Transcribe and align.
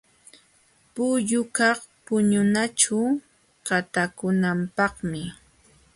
Pullukaq 0.93 1.79
puñunaćhu 2.05 2.99
qatakunapaqmi. 3.67 5.21